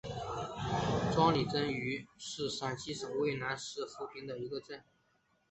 [1.13, 1.71] 庄里镇
[2.17, 4.83] 是陕西省渭南市富平县的一个镇。